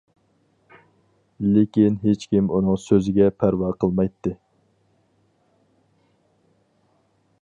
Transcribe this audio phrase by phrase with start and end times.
[1.57, 4.35] لېكىن ھېچكىم ئۇنىڭ سۆزىگە پەرۋا قىلمايتتى.